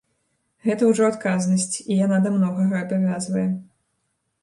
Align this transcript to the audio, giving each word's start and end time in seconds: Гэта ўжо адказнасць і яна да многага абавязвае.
Гэта 0.67 0.87
ўжо 0.91 1.03
адказнасць 1.09 1.75
і 1.91 1.99
яна 2.05 2.17
да 2.27 2.35
многага 2.41 2.83
абавязвае. 2.83 3.49